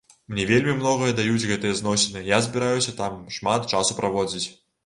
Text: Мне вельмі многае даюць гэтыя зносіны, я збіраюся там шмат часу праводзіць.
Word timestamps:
Мне 0.35 0.45
вельмі 0.51 0.73
многае 0.77 1.09
даюць 1.19 1.49
гэтыя 1.51 1.75
зносіны, 1.81 2.25
я 2.31 2.41
збіраюся 2.49 2.97
там 3.03 3.23
шмат 3.37 3.71
часу 3.75 4.01
праводзіць. 4.01 4.47